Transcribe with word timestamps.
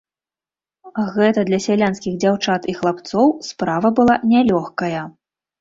Гэта 1.17 1.43
для 1.49 1.59
сялянскіх 1.67 2.17
дзяўчат 2.23 2.61
і 2.73 2.77
хлапцоў 2.79 3.27
справа 3.51 3.95
была 4.01 4.15
нялёгкая. 4.33 5.01